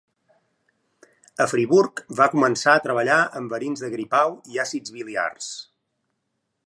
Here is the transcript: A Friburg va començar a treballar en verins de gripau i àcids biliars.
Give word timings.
A 1.43 1.45
Friburg 1.51 2.01
va 2.21 2.27
començar 2.31 2.73
a 2.77 2.83
treballar 2.87 3.19
en 3.41 3.51
verins 3.53 3.85
de 3.85 3.93
gripau 3.97 4.35
i 4.55 4.63
àcids 4.65 4.97
biliars. 4.97 5.55